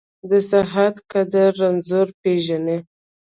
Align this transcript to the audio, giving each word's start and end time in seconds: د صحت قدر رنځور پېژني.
د 0.29 0.31
صحت 0.49 0.95
قدر 1.11 1.49
رنځور 1.61 2.07
پېژني. 2.21 2.77